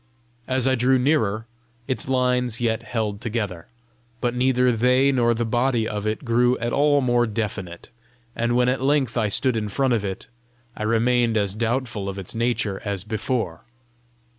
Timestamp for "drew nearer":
0.73-1.45